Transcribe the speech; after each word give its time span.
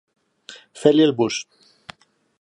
Fer-li 0.83 1.05
el 1.09 1.13
bus. 1.21 1.39